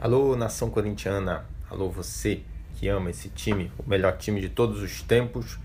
Alô, 0.00 0.36
nação 0.36 0.70
corintiana. 0.70 1.44
Alô, 1.68 1.90
você 1.90 2.42
que 2.76 2.86
ama 2.86 3.10
esse 3.10 3.30
time, 3.30 3.72
o 3.76 3.90
melhor 3.90 4.16
time 4.16 4.40
de 4.40 4.48
todos 4.48 4.80
os 4.80 5.02
tempos. 5.02 5.58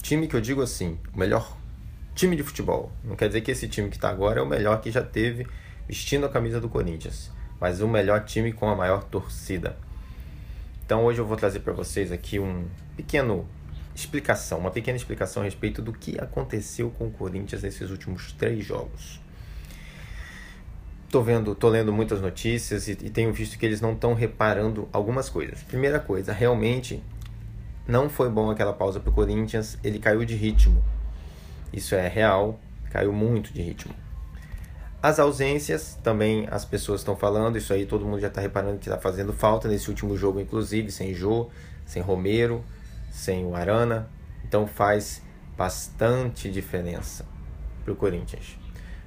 Time 0.00 0.26
que 0.26 0.34
eu 0.34 0.40
digo 0.40 0.62
assim, 0.62 0.98
o 1.12 1.18
melhor 1.18 1.54
time 2.14 2.34
de 2.34 2.42
futebol. 2.42 2.90
Não 3.04 3.14
quer 3.14 3.26
dizer 3.26 3.42
que 3.42 3.50
esse 3.50 3.68
time 3.68 3.90
que 3.90 3.96
está 3.96 4.08
agora 4.08 4.40
é 4.40 4.42
o 4.42 4.46
melhor 4.46 4.80
que 4.80 4.90
já 4.90 5.02
teve 5.02 5.46
vestindo 5.86 6.24
a 6.24 6.30
camisa 6.30 6.58
do 6.58 6.70
Corinthians, 6.70 7.30
mas 7.60 7.82
o 7.82 7.86
melhor 7.86 8.24
time 8.24 8.54
com 8.54 8.70
a 8.70 8.74
maior 8.74 9.04
torcida. 9.04 9.76
Então 10.86 11.04
hoje 11.04 11.18
eu 11.18 11.26
vou 11.26 11.36
trazer 11.36 11.60
para 11.60 11.74
vocês 11.74 12.10
aqui 12.10 12.38
um 12.38 12.64
pequeno 12.96 13.46
explicação, 13.94 14.60
uma 14.60 14.70
pequena 14.70 14.96
explicação 14.96 15.42
a 15.42 15.44
respeito 15.44 15.82
do 15.82 15.92
que 15.92 16.18
aconteceu 16.18 16.88
com 16.88 17.08
o 17.08 17.10
Corinthians 17.10 17.62
nesses 17.62 17.90
últimos 17.90 18.32
três 18.32 18.64
jogos. 18.64 19.20
Tô 21.10 21.22
vendo, 21.22 21.54
tô 21.54 21.70
lendo 21.70 21.90
muitas 21.90 22.20
notícias 22.20 22.86
e, 22.86 22.92
e 22.92 23.10
tenho 23.10 23.32
visto 23.32 23.58
que 23.58 23.64
eles 23.64 23.80
não 23.80 23.94
estão 23.94 24.12
reparando 24.12 24.86
algumas 24.92 25.30
coisas. 25.30 25.62
Primeira 25.62 25.98
coisa, 25.98 26.34
realmente 26.34 27.02
não 27.86 28.10
foi 28.10 28.28
bom 28.28 28.50
aquela 28.50 28.74
pausa 28.74 29.00
para 29.00 29.08
o 29.08 29.12
Corinthians, 29.12 29.78
ele 29.82 29.98
caiu 29.98 30.22
de 30.26 30.34
ritmo. 30.34 30.84
Isso 31.72 31.94
é 31.94 32.06
real, 32.06 32.60
caiu 32.90 33.10
muito 33.10 33.50
de 33.54 33.62
ritmo. 33.62 33.94
As 35.02 35.18
ausências, 35.18 35.96
também 36.02 36.46
as 36.50 36.66
pessoas 36.66 37.00
estão 37.00 37.16
falando, 37.16 37.56
isso 37.56 37.72
aí 37.72 37.86
todo 37.86 38.04
mundo 38.04 38.20
já 38.20 38.28
está 38.28 38.42
reparando 38.42 38.78
que 38.78 38.88
está 38.88 39.00
fazendo 39.00 39.32
falta 39.32 39.66
nesse 39.66 39.88
último 39.88 40.14
jogo, 40.14 40.40
inclusive, 40.40 40.90
sem 40.92 41.14
Jô, 41.14 41.48
sem 41.86 42.02
Romero, 42.02 42.62
sem 43.10 43.46
o 43.46 43.54
Arana. 43.54 44.10
Então 44.44 44.66
faz 44.66 45.22
bastante 45.56 46.50
diferença 46.50 47.24
para 47.82 47.94
o 47.94 47.96
Corinthians. 47.96 48.58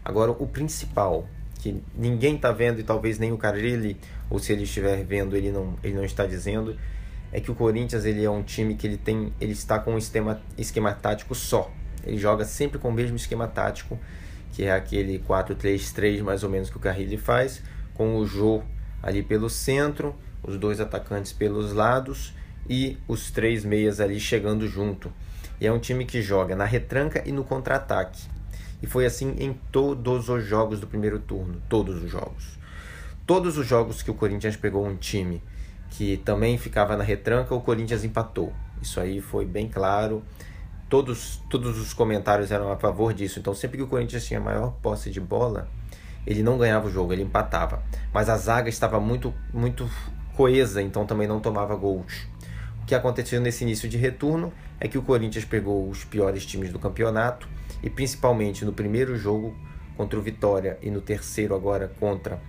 Agora, 0.04 0.32
o 0.32 0.48
principal, 0.48 1.28
que 1.62 1.80
ninguém 1.96 2.36
está 2.36 2.52
vendo 2.52 2.80
e 2.80 2.84
talvez 2.84 3.20
nem 3.20 3.32
o 3.32 3.38
Carilli, 3.38 3.96
ou 4.32 4.40
se 4.40 4.52
ele 4.52 4.64
estiver 4.64 5.04
vendo, 5.04 5.38
ele 5.38 5.52
não, 5.52 5.76
ele 5.84 5.94
não 5.94 6.04
está 6.04 6.26
dizendo, 6.26 6.76
é 7.32 7.40
que 7.40 7.52
o 7.52 7.56
Corinthians 7.56 8.04
ele 8.04 8.26
é 8.26 8.30
um 8.30 8.42
time 8.42 8.74
que 8.74 8.88
ele 8.88 8.98
tem, 8.98 9.32
ele 9.40 9.52
está 9.52 9.78
com 9.78 9.94
um 9.94 9.98
esquema, 9.98 10.42
esquema 10.58 10.92
tático 10.92 11.36
só. 11.36 11.72
Ele 12.04 12.18
joga 12.18 12.46
sempre 12.46 12.80
com 12.80 12.90
o 12.90 12.92
mesmo 12.92 13.16
esquema 13.16 13.48
tático, 13.48 13.98
que 14.52 14.64
é 14.64 14.72
aquele 14.74 15.20
4-3-3 15.20 16.24
mais 16.24 16.44
ou 16.44 16.50
menos 16.50 16.68
que 16.68 16.78
o 16.78 16.80
Carrilli 16.80 17.16
faz, 17.16 17.62
com 17.94 18.18
o 18.18 18.26
Jô 18.26 18.64
ali 19.04 19.22
pelo 19.22 19.48
centro, 19.48 20.16
os 20.42 20.58
dois 20.58 20.80
atacantes 20.80 21.32
pelos 21.32 21.74
lados 21.74 22.34
e 22.68 22.98
os 23.08 23.30
três 23.30 23.64
meias 23.64 24.00
ali 24.00 24.20
chegando 24.20 24.68
junto. 24.68 25.14
E 25.60 25.68
é 25.68 25.72
um 25.72 25.78
time 25.78 26.06
que 26.06 26.24
joga 26.24 26.56
na 26.56 26.66
retranca 26.66 27.22
e 27.24 27.32
no 27.32 27.44
contra-ataque. 27.44 28.24
E 28.82 28.88
foi 28.88 29.06
assim 29.06 29.36
em 29.38 29.54
todos 29.72 30.30
os 30.30 30.44
jogos 30.44 30.80
do 30.80 30.88
primeiro 30.88 31.20
turno, 31.20 31.62
todos 31.70 32.04
os 32.04 32.10
jogos. 32.10 32.60
Todos 33.26 33.58
os 33.58 33.68
jogos 33.68 34.02
que 34.02 34.10
o 34.12 34.14
Corinthians 34.14 34.56
pegou 34.56 34.86
um 34.86 34.96
time 34.96 35.42
que 35.92 36.18
também 36.18 36.58
ficava 36.58 36.96
na 36.98 37.04
retranca, 37.04 37.54
o 37.54 37.62
Corinthians 37.62 38.04
empatou. 38.04 38.54
Isso 38.82 39.00
aí 39.00 39.22
foi 39.22 39.46
bem 39.46 39.68
claro. 39.68 40.24
Todos, 40.90 41.42
todos 41.50 41.80
os 41.80 41.94
comentários 41.94 42.52
eram 42.52 42.72
a 42.72 42.78
favor 42.78 43.14
disso. 43.14 43.40
Então, 43.40 43.54
sempre 43.54 43.78
que 43.78 43.84
o 43.84 43.88
Corinthians 43.88 44.26
tinha 44.26 44.40
maior 44.40 44.72
posse 44.82 45.10
de 45.10 45.22
bola, 45.22 45.70
ele 46.26 46.42
não 46.42 46.58
ganhava 46.58 46.88
o 46.88 46.92
jogo, 46.92 47.14
ele 47.14 47.24
empatava. 47.24 47.84
Mas 48.14 48.30
a 48.30 48.38
zaga 48.38 48.70
estava 48.70 49.00
muito, 49.00 49.34
muito 49.54 49.90
coesa, 50.36 50.82
então 50.82 51.06
também 51.06 51.28
não 51.28 51.40
tomava 51.40 51.76
gols. 51.76 52.28
Que 52.92 52.96
aconteceu 52.96 53.40
nesse 53.40 53.64
início 53.64 53.88
de 53.88 53.96
retorno 53.96 54.52
é 54.78 54.86
que 54.86 54.98
o 54.98 55.02
Corinthians 55.02 55.46
pegou 55.46 55.88
os 55.88 56.04
piores 56.04 56.46
times 56.46 56.74
do 56.74 56.78
campeonato 56.78 57.48
e 57.82 57.90
principalmente 57.90 58.66
no 58.66 58.74
primeiro 58.74 59.16
jogo 59.18 59.56
contra 59.96 60.20
o 60.20 60.22
Vitória 60.22 60.78
e 60.82 60.92
no 60.92 61.00
terceiro 61.00 61.56
agora 61.56 61.90
contra 62.02 62.42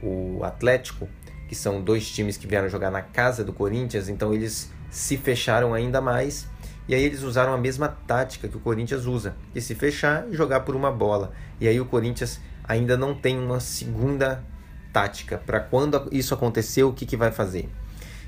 o 0.00 0.44
Atlético, 0.44 1.08
que 1.48 1.56
são 1.56 1.82
dois 1.82 2.08
times 2.08 2.36
que 2.36 2.46
vieram 2.46 2.68
jogar 2.68 2.88
na 2.88 3.02
casa 3.02 3.42
do 3.42 3.52
Corinthians, 3.52 4.08
então 4.08 4.32
eles 4.32 4.70
se 4.92 5.16
fecharam 5.16 5.74
ainda 5.74 6.00
mais 6.00 6.46
e 6.86 6.94
aí 6.94 7.02
eles 7.02 7.22
usaram 7.22 7.52
a 7.52 7.58
mesma 7.58 7.88
tática 7.88 8.46
que 8.46 8.56
o 8.56 8.60
Corinthians 8.60 9.06
usa, 9.06 9.34
de 9.52 9.60
se 9.60 9.74
fechar 9.74 10.28
e 10.30 10.36
jogar 10.36 10.60
por 10.60 10.76
uma 10.76 10.92
bola. 10.92 11.32
E 11.60 11.66
aí 11.66 11.80
o 11.80 11.84
Corinthians 11.84 12.40
ainda 12.62 12.96
não 12.96 13.12
tem 13.12 13.36
uma 13.36 13.58
segunda 13.58 14.40
tática 14.92 15.36
para 15.36 15.58
quando 15.58 16.08
isso 16.12 16.32
acontecer, 16.32 16.84
o 16.84 16.92
que, 16.92 17.04
que 17.04 17.16
vai 17.16 17.32
fazer. 17.32 17.68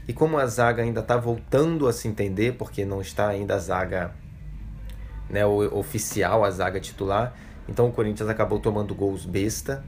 E 0.09 0.13
como 0.13 0.39
a 0.39 0.47
zaga 0.47 0.83
ainda 0.83 1.01
está 1.01 1.17
voltando 1.17 1.89
a 1.89 1.93
se 1.93 2.07
entender, 2.07 2.57
porque 2.57 2.85
não 2.85 3.01
está 3.01 3.29
ainda 3.29 3.57
a 3.57 3.59
zaga 3.59 4.15
né, 5.29 5.45
oficial, 5.45 6.45
a 6.45 6.51
zaga 6.51 6.81
titular. 6.81 7.35
Então 7.69 7.89
o 7.89 7.93
Corinthians 7.93 8.29
acabou 8.29 8.61
tomando 8.61 8.95
gols 8.95 9.27
besta, 9.27 9.85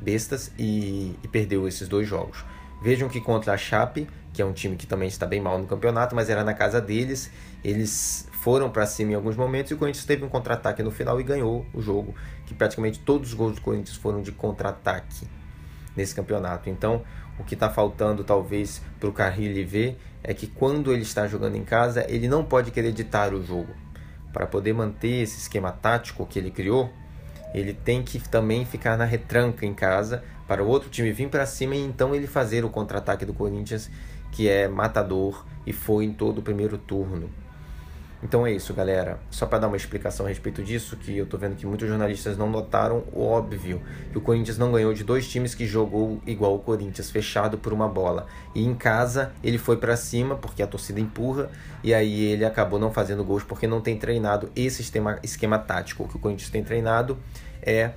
bestas 0.00 0.52
e, 0.58 1.16
e 1.22 1.28
perdeu 1.28 1.66
esses 1.66 1.88
dois 1.88 2.06
jogos. 2.06 2.44
Vejam 2.82 3.08
que 3.08 3.20
contra 3.20 3.54
a 3.54 3.56
Chape, 3.56 4.06
que 4.34 4.42
é 4.42 4.44
um 4.44 4.52
time 4.52 4.76
que 4.76 4.86
também 4.86 5.08
está 5.08 5.24
bem 5.24 5.40
mal 5.40 5.58
no 5.58 5.66
campeonato, 5.66 6.14
mas 6.14 6.28
era 6.28 6.44
na 6.44 6.52
casa 6.52 6.80
deles, 6.80 7.30
eles 7.64 8.28
foram 8.32 8.68
para 8.68 8.84
cima 8.84 9.12
em 9.12 9.14
alguns 9.14 9.36
momentos 9.36 9.70
e 9.70 9.74
o 9.74 9.78
Corinthians 9.78 10.04
teve 10.04 10.22
um 10.22 10.28
contra-ataque 10.28 10.82
no 10.82 10.90
final 10.90 11.18
e 11.18 11.24
ganhou 11.24 11.64
o 11.72 11.80
jogo, 11.80 12.14
que 12.44 12.52
praticamente 12.52 12.98
todos 13.00 13.30
os 13.30 13.34
gols 13.34 13.54
do 13.54 13.62
Corinthians 13.62 13.96
foram 13.96 14.20
de 14.20 14.32
contra-ataque 14.32 15.26
nesse 15.96 16.14
campeonato. 16.14 16.68
Então, 16.68 17.02
o 17.38 17.44
que 17.44 17.54
está 17.54 17.68
faltando 17.68 18.24
talvez 18.24 18.80
para 18.98 19.08
o 19.08 19.12
Carrilli 19.12 19.64
ver 19.64 19.98
é 20.22 20.32
que 20.32 20.46
quando 20.46 20.92
ele 20.92 21.02
está 21.02 21.26
jogando 21.26 21.56
em 21.56 21.64
casa, 21.64 22.06
ele 22.08 22.28
não 22.28 22.44
pode 22.44 22.70
querer 22.70 22.92
ditar 22.92 23.34
o 23.34 23.42
jogo 23.42 23.74
para 24.32 24.46
poder 24.46 24.72
manter 24.72 25.22
esse 25.22 25.38
esquema 25.38 25.70
tático 25.70 26.26
que 26.26 26.38
ele 26.38 26.50
criou, 26.50 26.90
ele 27.54 27.72
tem 27.72 28.02
que 28.02 28.18
também 28.28 28.64
ficar 28.64 28.96
na 28.96 29.04
retranca 29.04 29.64
em 29.64 29.72
casa 29.72 30.24
para 30.48 30.62
o 30.62 30.66
outro 30.66 30.90
time 30.90 31.12
vir 31.12 31.28
para 31.28 31.46
cima 31.46 31.76
e 31.76 31.80
então 31.80 32.14
ele 32.14 32.26
fazer 32.26 32.64
o 32.64 32.68
contra-ataque 32.68 33.24
do 33.24 33.32
Corinthians, 33.32 33.88
que 34.32 34.48
é 34.48 34.66
matador 34.66 35.46
e 35.64 35.72
foi 35.72 36.04
em 36.04 36.12
todo 36.12 36.38
o 36.38 36.42
primeiro 36.42 36.76
turno. 36.76 37.30
Então 38.24 38.46
é 38.46 38.52
isso, 38.52 38.72
galera. 38.72 39.20
Só 39.30 39.44
para 39.44 39.58
dar 39.58 39.68
uma 39.68 39.76
explicação 39.76 40.24
a 40.24 40.30
respeito 40.30 40.62
disso, 40.62 40.96
que 40.96 41.14
eu 41.14 41.26
tô 41.26 41.36
vendo 41.36 41.54
que 41.56 41.66
muitos 41.66 41.86
jornalistas 41.86 42.38
não 42.38 42.48
notaram 42.48 43.04
o 43.12 43.22
óbvio, 43.22 43.82
que 44.10 44.16
o 44.16 44.20
Corinthians 44.22 44.56
não 44.56 44.72
ganhou 44.72 44.94
de 44.94 45.04
dois 45.04 45.28
times 45.28 45.54
que 45.54 45.66
jogou 45.66 46.22
igual 46.26 46.54
o 46.54 46.58
Corinthians, 46.58 47.10
fechado 47.10 47.58
por 47.58 47.70
uma 47.74 47.86
bola. 47.86 48.26
E 48.54 48.64
em 48.64 48.74
casa 48.74 49.32
ele 49.42 49.58
foi 49.58 49.76
para 49.76 49.94
cima 49.94 50.36
porque 50.36 50.62
a 50.62 50.66
torcida 50.66 50.98
empurra 50.98 51.50
e 51.82 51.92
aí 51.92 52.24
ele 52.24 52.46
acabou 52.46 52.78
não 52.78 52.90
fazendo 52.90 53.22
gols 53.22 53.44
porque 53.44 53.66
não 53.66 53.82
tem 53.82 53.98
treinado 53.98 54.50
esse 54.56 54.80
esquema, 54.80 55.18
esquema 55.22 55.58
tático. 55.58 56.04
O 56.04 56.08
que 56.08 56.16
o 56.16 56.18
Corinthians 56.18 56.48
tem 56.48 56.64
treinado 56.64 57.18
é 57.60 57.90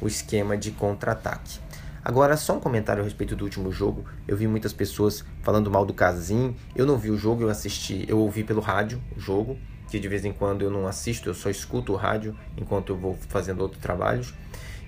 o 0.00 0.06
esquema 0.06 0.56
de 0.56 0.70
contra-ataque. 0.70 1.58
Agora, 2.04 2.36
só 2.36 2.56
um 2.56 2.60
comentário 2.60 3.00
a 3.00 3.04
respeito 3.04 3.34
do 3.34 3.42
último 3.42 3.72
jogo. 3.72 4.04
Eu 4.28 4.36
vi 4.36 4.46
muitas 4.46 4.72
pessoas 4.72 5.24
falando 5.42 5.70
mal 5.72 5.84
do 5.84 5.92
Casim. 5.92 6.54
Eu 6.74 6.86
não 6.86 6.96
vi 6.96 7.10
o 7.10 7.16
jogo, 7.16 7.42
eu 7.42 7.48
assisti, 7.48 8.04
eu 8.08 8.18
ouvi 8.18 8.44
pelo 8.44 8.60
rádio 8.60 9.02
o 9.16 9.20
jogo 9.20 9.58
que 9.92 10.00
de 10.00 10.08
vez 10.08 10.24
em 10.24 10.32
quando 10.32 10.62
eu 10.62 10.70
não 10.70 10.86
assisto, 10.86 11.28
eu 11.28 11.34
só 11.34 11.50
escuto 11.50 11.92
o 11.92 11.96
rádio 11.96 12.34
enquanto 12.56 12.88
eu 12.88 12.96
vou 12.96 13.14
fazendo 13.28 13.60
outros 13.60 13.82
trabalhos. 13.82 14.32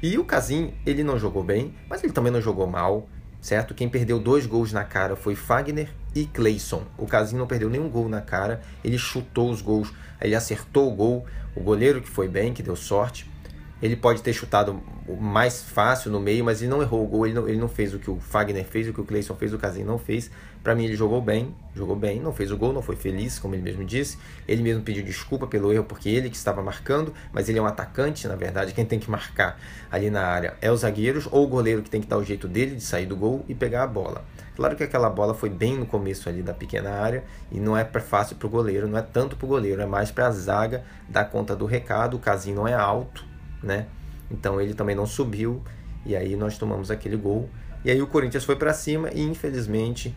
E 0.03 0.17
o 0.17 0.25
Casim, 0.25 0.73
ele 0.87 1.05
não 1.05 1.19
jogou 1.19 1.45
bem, 1.45 1.75
mas 1.91 2.03
ele 2.03 2.11
também 2.11 2.33
não 2.33 2.41
jogou 2.41 2.67
mal, 2.67 3.07
certo? 3.39 3.75
Quem 3.75 3.87
perdeu 3.87 4.19
dois 4.19 4.47
gols 4.47 4.73
na 4.73 4.83
cara 4.83 5.15
foi 5.15 5.35
Fagner 5.35 5.91
e 6.15 6.25
Cleison. 6.25 6.85
O 6.97 7.07
Casim 7.07 7.37
não 7.37 7.47
perdeu 7.47 7.69
nenhum 7.69 7.91
gol 7.91 8.09
na 8.09 8.23
cara, 8.23 8.63
ele 8.83 8.97
chutou 8.97 9.51
os 9.51 9.61
gols, 9.61 9.93
ele 10.23 10.35
acertou 10.35 10.91
o 10.91 10.97
gol. 10.97 11.27
O 11.55 11.61
goleiro 11.61 12.01
que 12.01 12.09
foi 12.09 12.27
bem, 12.27 12.55
que 12.55 12.63
deu 12.63 12.75
sorte. 12.75 13.31
Ele 13.85 13.97
pode 13.97 14.23
ter 14.23 14.33
chutado 14.33 14.83
mais 15.21 15.63
fácil 15.63 16.11
no 16.11 16.19
meio, 16.19 16.43
mas 16.43 16.63
ele 16.63 16.71
não 16.71 16.81
errou 16.81 17.05
o 17.05 17.07
gol, 17.07 17.27
ele 17.27 17.35
não, 17.35 17.47
ele 17.47 17.59
não 17.59 17.69
fez 17.69 17.93
o 17.93 17.99
que 17.99 18.11
o 18.11 18.19
Fagner 18.19 18.65
fez, 18.65 18.89
o 18.89 18.95
que 18.95 19.01
o 19.03 19.05
Cleison 19.05 19.35
fez, 19.35 19.53
o 19.53 19.59
Casim 19.59 19.85
não 19.85 19.99
fez. 19.99 20.31
Para 20.63 20.75
mim 20.75 20.87
ele 20.87 20.97
jogou 20.97 21.21
bem, 21.21 21.55
jogou 21.75 21.95
bem, 21.95 22.19
não 22.19 22.33
fez 22.33 22.51
o 22.51 22.57
gol, 22.57 22.73
não 22.73 22.81
foi 22.81 22.97
feliz, 22.97 23.39
como 23.39 23.55
ele 23.55 23.61
mesmo 23.61 23.85
disse. 23.85 24.17
Ele 24.49 24.63
mesmo 24.63 24.83
pediu 24.83 25.05
desculpa 25.05 25.47
pelo 25.47 25.71
erro, 25.71 25.85
porque 25.85 26.09
ele 26.09 26.31
que 26.31 26.37
estava 26.37 26.63
marcando, 26.63 27.13
mas 27.31 27.51
ele 27.51 27.59
é 27.59 27.63
um 27.63 27.67
atacante, 27.67 28.27
na 28.27 28.37
verdade, 28.37 28.73
quem 28.73 28.87
tem 28.87 28.99
que 28.99 29.11
marcar 29.11 29.61
ali 29.91 30.09
na 30.09 30.23
área 30.23 30.55
é 30.63 30.73
os 30.73 30.81
zagueiros 30.81 31.29
ou 31.31 31.45
o 31.45 31.47
goleiro 31.47 31.83
que 31.83 31.91
tem 31.91 32.01
que 32.01 32.07
dar 32.07 32.17
o 32.17 32.25
jeito 32.25 32.49
dele 32.49 32.77
de 32.77 32.83
sair 32.83 33.05
do 33.05 33.15
gol 33.15 33.45
e 33.51 33.55
pegar 33.55 33.83
a 33.83 33.87
bola. 33.87 34.25
Claro 34.57 34.77
que 34.77 34.83
aquela 34.83 35.11
bola 35.11 35.35
foi 35.35 35.51
bem 35.51 35.77
no 35.77 35.85
começo 35.85 36.27
ali 36.27 36.43
da 36.43 36.55
pequena 36.55 36.89
área 36.89 37.23
e 37.53 37.61
não 37.61 37.77
é 37.77 37.85
fácil 37.85 38.37
para 38.37 38.47
o 38.47 38.51
goleiro, 38.51 38.89
não 38.89 38.97
é 38.97 39.03
tanto 39.03 39.37
para 39.37 39.45
o 39.45 39.49
goleiro, 39.49 39.83
é 39.83 39.87
mais 39.87 40.11
para 40.11 40.29
a 40.29 40.31
zaga 40.31 40.85
dar 41.07 41.27
conta 41.27 41.55
do 41.55 41.67
recado. 41.67 42.17
O 42.17 42.19
Casim 42.19 42.55
não 42.55 42.67
é 42.67 42.73
alto, 42.73 43.34
né? 43.65 43.87
Então 44.31 44.61
ele 44.61 44.75
também 44.75 44.95
não 44.95 45.07
subiu 45.07 45.63
e 46.05 46.15
aí 46.15 46.37
nós 46.37 46.59
tomamos 46.59 46.91
aquele 46.91 47.17
gol. 47.17 47.49
E 47.85 47.91
aí 47.91 48.01
o 48.01 48.07
Corinthians 48.07 48.45
foi 48.45 48.57
para 48.57 48.73
cima 48.73 49.11
e 49.13 49.23
infelizmente, 49.23 50.15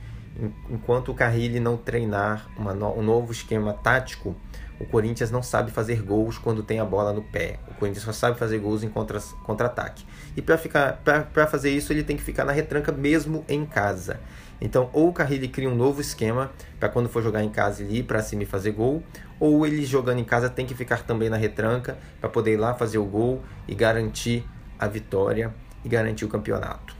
enquanto 0.69 1.11
o 1.11 1.15
Carrilli 1.15 1.59
não 1.59 1.75
treinar 1.77 2.47
no, 2.57 2.99
um 2.99 3.01
novo 3.01 3.31
esquema 3.31 3.73
tático, 3.73 4.35
o 4.79 4.85
Corinthians 4.85 5.31
não 5.31 5.41
sabe 5.41 5.71
fazer 5.71 6.01
gols 6.01 6.37
quando 6.37 6.61
tem 6.61 6.79
a 6.79 6.85
bola 6.85 7.11
no 7.11 7.23
pé. 7.23 7.59
O 7.67 7.73
Corinthians 7.73 8.05
só 8.05 8.11
sabe 8.13 8.37
fazer 8.37 8.59
gols 8.59 8.83
em 8.83 8.89
contra-ataque. 8.89 10.05
Contra 10.05 10.19
e 10.35 10.41
para 10.41 11.47
fazer 11.47 11.71
isso, 11.71 11.91
ele 11.91 12.03
tem 12.03 12.15
que 12.15 12.23
ficar 12.23 12.45
na 12.45 12.51
retranca 12.51 12.91
mesmo 12.91 13.43
em 13.49 13.65
casa. 13.65 14.19
Então, 14.59 14.89
ou 14.93 15.09
o 15.09 15.13
Carrilli 15.13 15.47
cria 15.47 15.69
um 15.69 15.75
novo 15.75 16.01
esquema 16.01 16.51
para 16.79 16.89
quando 16.89 17.07
for 17.07 17.21
jogar 17.21 17.43
em 17.43 17.49
casa 17.49 17.83
ele 17.83 17.99
ir 17.99 18.03
para 18.03 18.21
cima 18.21 18.43
e 18.43 18.45
fazer 18.45 18.71
gol, 18.71 19.03
ou 19.39 19.65
ele 19.65 19.85
jogando 19.85 20.19
em 20.19 20.23
casa 20.23 20.49
tem 20.49 20.65
que 20.65 20.73
ficar 20.73 21.03
também 21.03 21.29
na 21.29 21.37
retranca 21.37 21.97
para 22.19 22.29
poder 22.29 22.53
ir 22.53 22.57
lá 22.57 22.73
fazer 22.73 22.97
o 22.97 23.05
gol 23.05 23.43
e 23.67 23.75
garantir 23.75 24.43
a 24.79 24.87
vitória 24.87 25.53
e 25.85 25.89
garantir 25.89 26.25
o 26.25 26.27
campeonato. 26.27 26.95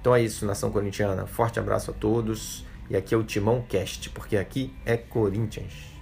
Então 0.00 0.14
é 0.14 0.22
isso, 0.22 0.46
nação 0.46 0.70
corintiana. 0.70 1.26
Forte 1.26 1.58
abraço 1.58 1.90
a 1.90 1.94
todos. 1.94 2.64
E 2.88 2.96
aqui 2.96 3.14
é 3.14 3.16
o 3.16 3.22
Timão 3.22 3.62
Cast, 3.68 4.10
porque 4.10 4.36
aqui 4.36 4.74
é 4.84 4.96
Corinthians. 4.96 5.99